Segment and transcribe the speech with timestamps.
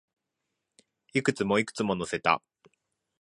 [1.13, 2.41] いくつも、いくつも乗せた